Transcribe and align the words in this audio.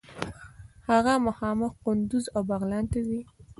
هغه 0.89 1.13
مخامخ 1.27 1.71
قندوز 1.83 2.25
او 2.35 2.41
بغلان 2.49 2.85
ته 2.91 2.99
ځي. 3.07 3.21